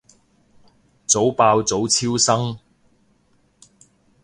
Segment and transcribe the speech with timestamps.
[1.05, 2.57] 早爆早超生